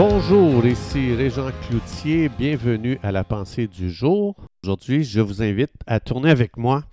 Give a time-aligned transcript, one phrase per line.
[0.00, 4.36] Bonjour, ici Régent Cloutier, bienvenue à la pensée du jour.
[4.62, 6.84] Aujourd'hui, je vous invite à tourner avec moi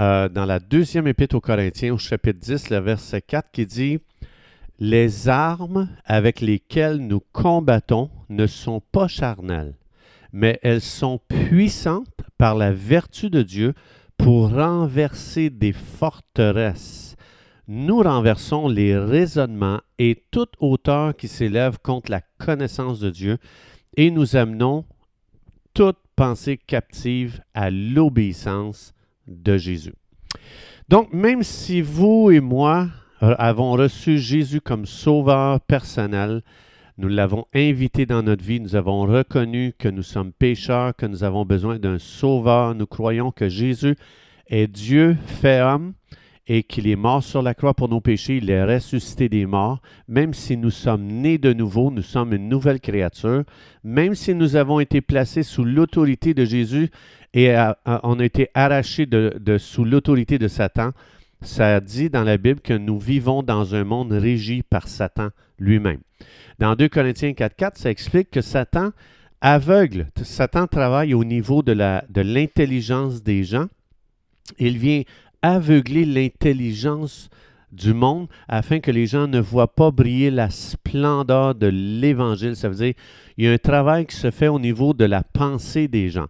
[0.00, 3.98] euh, dans la deuxième épître aux Corinthiens, au chapitre 10, le verset 4, qui dit
[4.80, 9.74] Les armes avec lesquelles nous combattons ne sont pas charnelles,
[10.32, 13.74] mais elles sont puissantes par la vertu de Dieu
[14.18, 17.15] pour renverser des forteresses
[17.68, 23.38] nous renversons les raisonnements et toute hauteur qui s'élève contre la connaissance de Dieu
[23.96, 24.84] et nous amenons
[25.74, 28.94] toute pensée captive à l'obéissance
[29.26, 29.94] de Jésus.
[30.88, 32.88] Donc, même si vous et moi
[33.20, 36.42] avons reçu Jésus comme sauveur personnel,
[36.98, 41.24] nous l'avons invité dans notre vie, nous avons reconnu que nous sommes pécheurs, que nous
[41.24, 43.96] avons besoin d'un sauveur, nous croyons que Jésus
[44.46, 45.92] est Dieu fait homme,
[46.48, 49.80] et qu'il est mort sur la croix pour nos péchés, il est ressuscité des morts,
[50.06, 53.42] même si nous sommes nés de nouveau, nous sommes une nouvelle créature,
[53.82, 56.90] même si nous avons été placés sous l'autorité de Jésus
[57.34, 57.54] et
[57.84, 60.92] on a été arrachés de, sous l'autorité de Satan,
[61.42, 66.00] ça dit dans la Bible que nous vivons dans un monde régi par Satan lui-même.
[66.58, 68.92] Dans 2 Corinthiens 4.4, ça explique que Satan
[69.40, 71.72] aveugle, Satan travaille au niveau de
[72.22, 73.66] l'intelligence de des gens.
[74.58, 75.02] Il vient
[75.42, 77.28] aveugler l'intelligence
[77.72, 82.56] du monde afin que les gens ne voient pas briller la splendeur de l'Évangile.
[82.56, 82.94] Ça veut dire
[83.36, 86.28] il y a un travail qui se fait au niveau de la pensée des gens.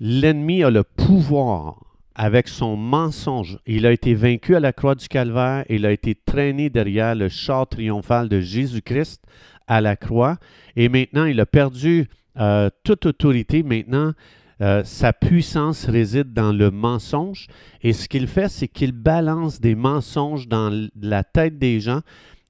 [0.00, 1.80] L'ennemi a le pouvoir
[2.14, 3.58] avec son mensonge.
[3.66, 7.28] Il a été vaincu à la croix du Calvaire, il a été traîné derrière le
[7.28, 9.22] char triomphal de Jésus-Christ
[9.68, 10.38] à la croix,
[10.76, 13.62] et maintenant il a perdu euh, toute autorité.
[13.62, 14.12] Maintenant,
[14.60, 17.46] euh, sa puissance réside dans le mensonge.
[17.82, 22.00] Et ce qu'il fait, c'est qu'il balance des mensonges dans la tête des gens.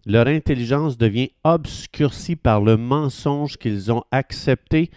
[0.07, 4.91] Leur intelligence devient obscurcie par le mensonge qu'ils ont accepté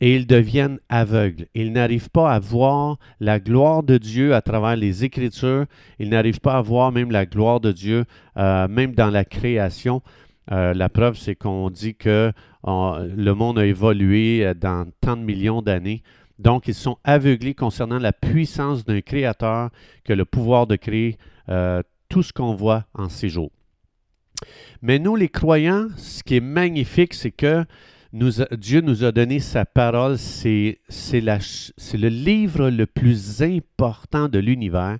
[0.00, 1.46] et ils deviennent aveugles.
[1.54, 5.66] Ils n'arrivent pas à voir la gloire de Dieu à travers les Écritures.
[6.00, 8.04] Ils n'arrivent pas à voir même la gloire de Dieu,
[8.36, 10.02] euh, même dans la création.
[10.50, 12.32] Euh, la preuve, c'est qu'on dit que
[12.64, 16.02] le monde a évolué dans tant de millions d'années.
[16.38, 19.70] Donc, ils sont aveuglés concernant la puissance d'un créateur
[20.04, 21.18] que le pouvoir de créer
[21.48, 23.50] euh, tout ce qu'on voit en ces jours.
[24.82, 27.64] Mais nous, les croyants, ce qui est magnifique, c'est que
[28.12, 30.16] Dieu nous a donné sa parole.
[30.18, 30.78] C'est
[31.20, 34.98] le livre le plus important de l'univers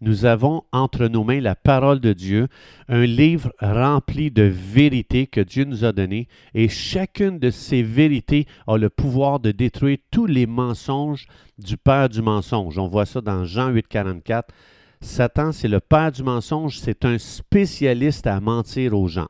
[0.00, 2.48] nous avons entre nos mains la parole de Dieu,
[2.88, 8.46] un livre rempli de vérités que Dieu nous a données, et chacune de ces vérités
[8.66, 11.26] a le pouvoir de détruire tous les mensonges
[11.58, 12.78] du père du mensonge.
[12.78, 14.54] On voit ça dans Jean 8, 44.
[15.02, 19.28] Satan, c'est le père du mensonge, c'est un spécialiste à mentir aux gens.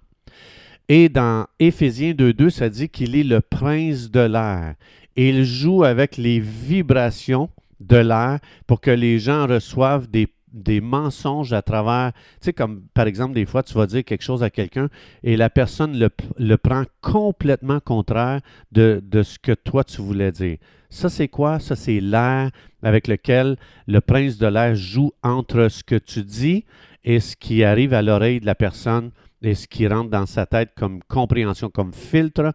[0.89, 4.75] Et dans Éphésiens 2.2, ça dit qu'il est le prince de l'air.
[5.15, 7.49] Il joue avec les vibrations
[7.79, 12.83] de l'air pour que les gens reçoivent des des mensonges à travers, tu sais, comme
[12.95, 14.89] par exemple, des fois, tu vas dire quelque chose à quelqu'un
[15.23, 15.99] et la personne
[16.39, 18.41] le, prend complètement contraire
[18.73, 20.59] de, de, ce que toi, tu voulais dire.
[20.89, 21.61] Ça, c'est quoi?
[21.61, 22.51] Ça, c'est l'air
[22.83, 23.57] avec lequel
[23.87, 26.65] le prince de l'air joue entre ce que tu dis
[27.05, 29.11] et ce qui arrive à l'oreille de la personne
[29.43, 32.53] et ce qui rentre dans sa tête comme compréhension, comme filtre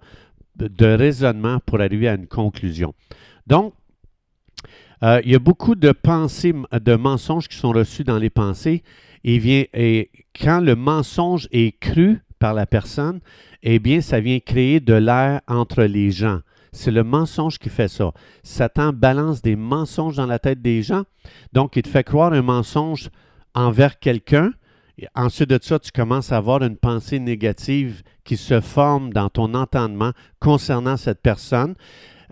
[0.55, 2.93] de raisonnement pour arriver à une conclusion.
[3.47, 3.73] Donc,
[5.03, 8.83] euh, il y a beaucoup de pensées, de mensonges qui sont reçus dans les pensées.
[9.23, 13.21] Vient, et quand le mensonge est cru par la personne,
[13.63, 16.41] eh bien, ça vient créer de l'air entre les gens.
[16.71, 18.11] C'est le mensonge qui fait ça.
[18.43, 21.03] Satan balance des mensonges dans la tête des gens.
[21.53, 23.09] Donc, il te fait croire un mensonge
[23.55, 24.51] envers quelqu'un.
[25.15, 29.53] Ensuite de ça, tu commences à avoir une pensée négative qui se forme dans ton
[29.53, 31.75] entendement concernant cette personne.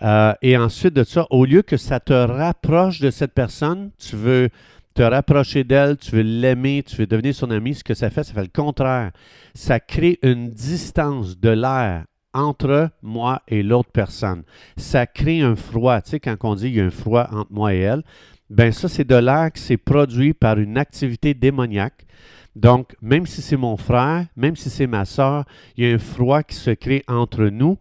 [0.02, 4.16] Euh, et ensuite de ça, au lieu que ça te rapproche de cette personne, tu
[4.16, 4.48] veux
[4.94, 8.22] te rapprocher d'elle, tu veux l'aimer, tu veux devenir son ami, ce que ça fait,
[8.22, 9.10] ça fait le contraire.
[9.54, 14.42] Ça crée une distance de l'air entre moi et l'autre personne.
[14.76, 16.00] Ça crée un froid.
[16.00, 18.02] Tu sais, quand on dit qu'il y a un froid entre moi et elle,
[18.50, 22.06] ben ça, c'est de l'air qui s'est produit par une activité démoniaque.
[22.54, 25.44] Donc, même si c'est mon frère, même si c'est ma soeur,
[25.76, 27.78] il y a un froid qui se crée entre nous.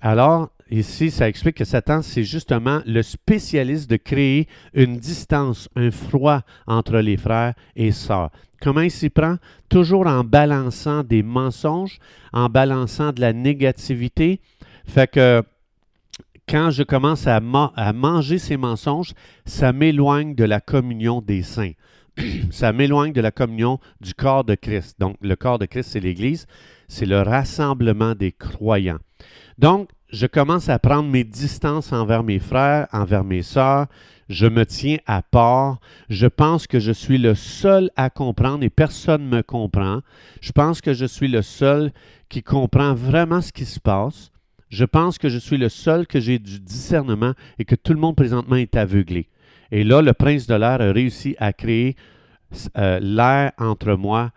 [0.00, 5.90] Alors, ici, ça explique que Satan, c'est justement le spécialiste de créer une distance, un
[5.90, 8.30] froid entre les frères et sœurs.
[8.60, 9.36] Comment il s'y prend?
[9.68, 11.98] Toujours en balançant des mensonges,
[12.32, 14.40] en balançant de la négativité.
[14.84, 15.42] Fait que
[16.48, 19.12] quand je commence à, manger ces mensonges,
[19.44, 21.72] ça m'éloigne de la communion des saints.
[22.50, 24.98] ça m'éloigne de la communion du corps de Christ.
[24.98, 26.46] Donc, le corps de Christ, c'est l'Église,
[26.88, 28.98] c'est le rassemblement des croyants.
[29.58, 33.86] Donc, je commence à prendre mes distances envers mes frères, envers mes sœurs.
[34.28, 35.80] Je me tiens à part.
[36.08, 40.00] Je pense que je suis le seul à comprendre et personne ne me comprend.
[40.40, 41.92] Je pense que je suis le seul
[42.28, 44.30] qui comprend vraiment ce qui se passe.
[44.70, 48.00] Je pense que je suis le seul que j'ai du discernement et que tout le
[48.00, 49.28] monde présentement est aveuglé.
[49.70, 51.96] Et là, le prince de l'air a réussi à créer
[52.76, 54.30] euh, l'air entre moi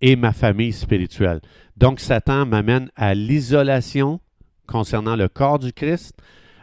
[0.00, 1.40] et ma famille spirituelle.
[1.76, 4.20] Donc, Satan m'amène à l'isolation
[4.68, 6.14] concernant le corps du Christ.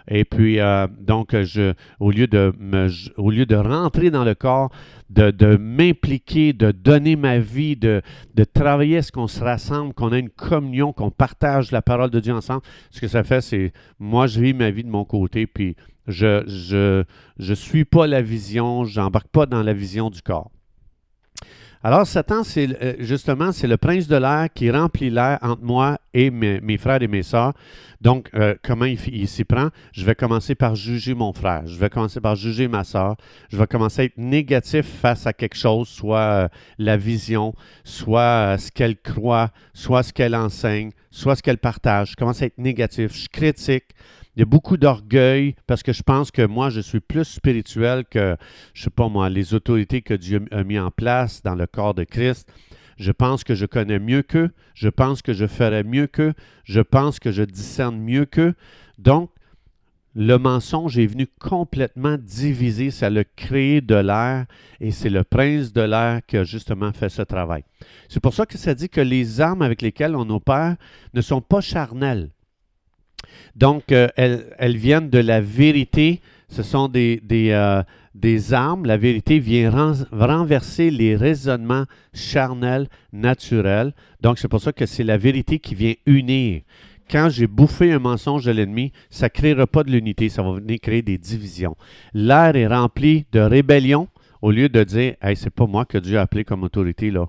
[0.08, 4.72] Et puis, euh, donc, je, au, lieu de rentrer dans le corps,
[5.10, 8.02] de, m'impliquer, de donner ma vie, de,
[8.54, 12.20] travailler à ce qu'on se rassemble, qu'on ait une communion, qu'on partage la parole de
[12.20, 12.62] Dieu ensemble,
[12.92, 15.76] ce que ça fait, c'est moi, je vis ma vie de mon côté, puis
[16.08, 17.04] je ne je,
[17.40, 20.52] je suis pas la vision, j'embarque pas dans la vision du corps.
[21.86, 26.00] Alors, Satan, c'est euh, justement, c'est le prince de l'air qui remplit l'air entre moi
[26.16, 27.54] et mes, frères et mes sœurs.
[28.02, 29.70] Donc, euh, comment il, s'y prend?
[29.94, 31.62] Je vais commencer par juger mon frère.
[31.68, 33.18] Je vais commencer par juger ma sœur.
[33.52, 36.48] Je vais commencer à être négatif face à quelque chose, soit euh,
[36.80, 37.54] la vision,
[37.84, 42.14] soit ce qu'elle croit, soit ce qu'elle enseigne, soit ce qu'elle partage.
[42.14, 43.16] Je commence à être négatif.
[43.16, 43.94] Je critique.
[44.36, 48.04] Il y a beaucoup d'orgueil parce que je pense que moi, je suis plus spirituel
[48.04, 48.36] que,
[48.74, 51.94] je sais pas moi, les autorités que Dieu a mis en place dans le corps
[51.94, 52.52] de Christ.
[52.98, 54.52] Je pense que je connais mieux qu'eux.
[54.74, 56.34] Je pense que je ferai mieux qu'eux.
[56.66, 58.56] Je pense que je discerne mieux qu'eux.
[58.98, 59.30] Donc,
[60.16, 64.46] le mensonge est venu complètement diviser, ça l'a créé de l'air
[64.80, 67.66] et c'est le prince de l'air qui a justement fait ce travail.
[68.08, 70.78] C'est pour ça que ça dit que les armes avec lesquelles on opère
[71.14, 72.30] ne sont pas charnelles.
[73.56, 76.22] Donc, euh, elles, viennent de la vérité.
[76.50, 77.84] Ce sont des, des, euh,
[78.52, 78.86] armes.
[78.86, 79.72] La vérité vient
[80.12, 83.94] renverser les raisonnements charnels, naturels.
[84.22, 86.62] Donc, c'est pour ça que c'est la vérité qui vient unir.
[87.10, 90.54] Quand j'ai bouffé un mensonge de l'ennemi, ça ne créera pas de l'unité, ça va
[90.54, 91.76] venir créer des divisions.
[92.14, 94.08] L'air est rempli de rébellion
[94.42, 97.28] au lieu de dire hey, c'est pas moi que Dieu a appelé comme autorité, là.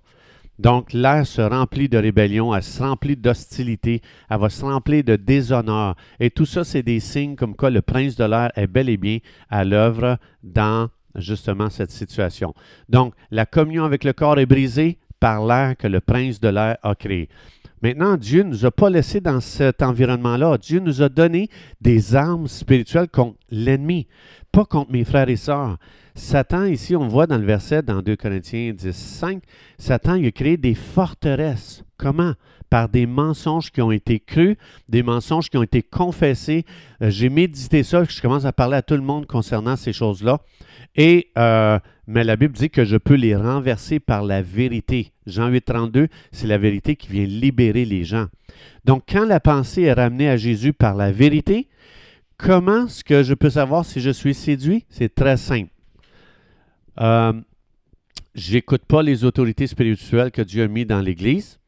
[0.59, 4.01] Donc, l'air se remplit de rébellion, elle se remplit d'hostilité,
[4.31, 5.97] elle va se remplir de déshonneur.
[6.19, 8.97] Et tout ça, c'est des signes comme quoi le prince de l'air est bel et
[8.97, 9.19] bien
[9.51, 12.55] à l'œuvre dans justement cette situation.
[12.89, 16.77] Donc, la communion avec le corps est brisée par l'air que le prince de l'air
[16.83, 17.29] a créé.
[17.83, 20.59] Maintenant, Dieu ne nous a pas laissés dans cet environnement-là.
[20.59, 21.49] Dieu nous a donné
[21.81, 24.07] des armes spirituelles contre l'ennemi,
[24.51, 25.77] pas contre mes frères et sœurs.
[26.15, 29.43] Satan, ici, on voit dans le verset, dans 2 Corinthiens 10, 5,
[29.79, 31.85] Satan il a créé des forteresses.
[31.99, 32.33] Comment?
[32.71, 34.57] Par des mensonges qui ont été crus,
[34.89, 36.65] des mensonges qui ont été confessés.
[37.03, 40.41] Euh, j'ai médité ça, je commence à parler à tout le monde concernant ces choses-là.
[40.97, 45.13] Et, euh, mais la Bible dit que je peux les renverser par la vérité.
[45.27, 48.27] Jean 8, 32, c'est la vérité qui vient libérer les gens.
[48.85, 51.69] Donc, quand la pensée est ramenée à Jésus par la vérité,
[52.39, 54.85] comment est-ce que je peux savoir si je suis séduit?
[54.89, 55.71] C'est très simple.
[57.01, 57.33] Euh,
[58.35, 61.59] j'écoute pas les autorités spirituelles que Dieu a mis dans l'Église.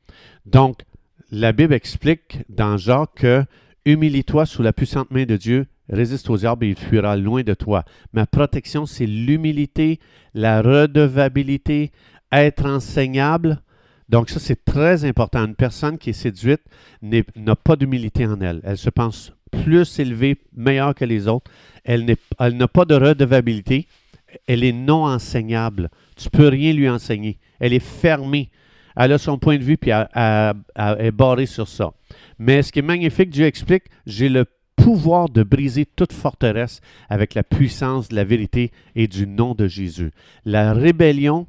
[0.46, 0.82] Donc,
[1.30, 3.44] la Bible explique dans Jacques que
[3.84, 7.54] humilie-toi sous la puissante main de Dieu, résiste aux arbres et il fuira loin de
[7.54, 7.84] toi.
[8.12, 10.00] Ma protection, c'est l'humilité,
[10.34, 11.90] la redevabilité,
[12.32, 13.60] être enseignable.
[14.08, 15.44] Donc, ça, c'est très important.
[15.44, 16.62] Une personne qui est séduite
[17.02, 18.60] n'a pas d'humilité en elle.
[18.64, 21.50] Elle se pense plus élevée, meilleure que les autres.
[21.84, 23.86] Elle n'a pas de redevabilité
[24.46, 25.90] elle est non enseignable.
[26.16, 27.38] Tu peux rien lui enseigner.
[27.60, 28.50] Elle est fermée.
[28.98, 31.92] Elle a son point de vue, puis elle, est barrée sur ça.
[32.38, 34.44] Mais ce qui est magnifique, Dieu explique, j'ai le
[34.76, 39.66] pouvoir de briser toute forteresse avec la puissance de la vérité et du nom de
[39.66, 40.10] Jésus.
[40.44, 41.46] La rébellion,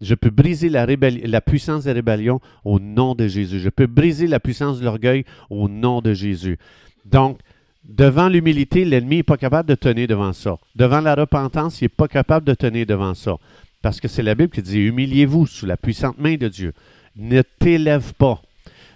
[0.00, 3.60] je peux briser la, la puissance de la rébellion au nom de Jésus.
[3.60, 6.58] Je peux briser la puissance de l'orgueil au nom de Jésus.
[7.04, 7.38] Donc,
[7.84, 10.56] Devant l'humilité, l'ennemi n'est pas capable de tenir devant ça.
[10.76, 13.36] Devant la repentance, il n'est pas capable de tenir devant ça.
[13.82, 16.72] Parce que c'est la Bible qui dit Humiliez-vous sous la puissante main de Dieu.
[17.16, 18.40] Ne t'élève pas.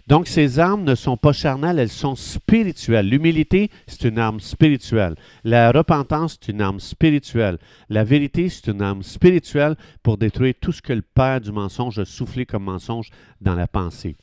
[0.07, 3.09] Donc, ces armes ne sont pas charnelles, elles sont spirituelles.
[3.09, 5.17] L'humilité, c'est une arme spirituelle.
[5.43, 7.59] La repentance, c'est une arme spirituelle.
[7.89, 9.75] La vérité, c'est une arme spirituelle
[10.05, 13.67] pour détruire tout ce que le père du mensonge a soufflé comme mensonge dans la
[13.67, 14.15] pensée.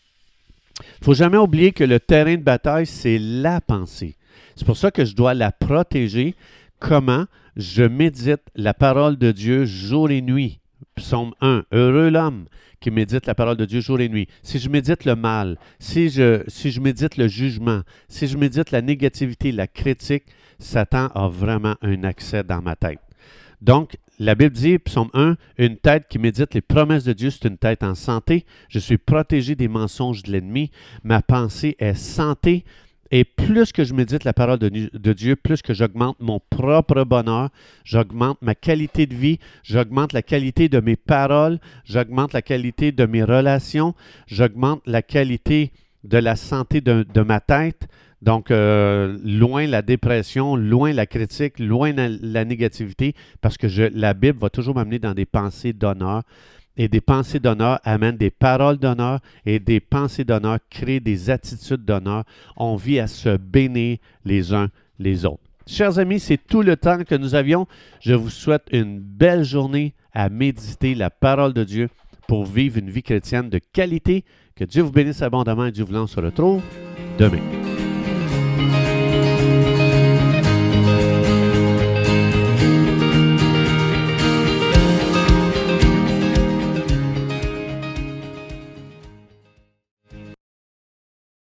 [0.79, 4.15] Il faut jamais oublier que le terrain de bataille, c'est la pensée.
[4.55, 6.35] C'est pour ça que je dois la protéger.
[6.83, 7.27] Comment?
[7.55, 10.59] Je médite la parole de Dieu jour et nuit.
[10.95, 11.63] Psaume 1.
[11.71, 12.43] Heureux l'homme
[12.81, 14.27] qui médite la parole de Dieu jour et nuit.
[14.41, 19.53] Si je médite le mal, si je, médite le jugement, si je médite la négativité,
[19.53, 20.25] la critique,
[20.59, 22.99] Satan a vraiment un accès dans ma tête.
[23.61, 27.47] Donc, la Bible dit, psaume 1, une tête qui médite les promesses de Dieu, c'est
[27.47, 28.45] une tête en santé.
[28.67, 30.69] Je suis protégé des mensonges de l'ennemi.
[31.05, 32.65] Ma pensée est santé.
[33.15, 37.49] Et plus que je médite la parole de, Dieu, plus que j'augmente mon propre bonheur,
[37.83, 43.05] j'augmente ma qualité de vie, j'augmente la qualité de mes paroles, j'augmente la qualité de
[43.05, 43.93] mes relations,
[44.25, 45.71] j'augmente la qualité
[46.03, 47.87] de la santé de, ma tête.
[48.23, 54.15] Donc, euh, loin la dépression, loin la critique, loin la, la négativité, parce que la
[54.15, 56.23] Bible va toujours m'amener dans des pensées d'honneur.
[56.75, 61.85] Et des pensées d'honneur amènent des paroles d'honneur et des pensées d'honneur créent des attitudes
[61.85, 62.23] d'honneur.
[62.57, 65.43] On vit à se bénir les uns les autres.
[65.67, 67.67] Chers amis, c'est tout le temps que nous avions.
[68.01, 71.89] Je vous souhaite une belle journée à méditer la parole de Dieu
[72.27, 74.25] pour vivre une vie chrétienne de qualité.
[74.55, 76.61] Que Dieu vous bénisse abondamment et Dieu vous on se retrouve
[77.17, 77.62] demain.